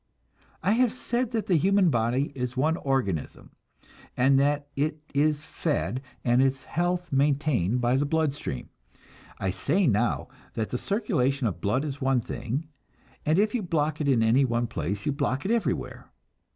[0.63, 3.51] I have said that the human body is one organism,
[4.17, 8.69] and that it is fed and its health maintained by the blood stream;
[9.39, 12.67] I say now that the circulation of the blood is one thing,
[13.27, 16.11] and if you block it at any one place, you block it everywhere.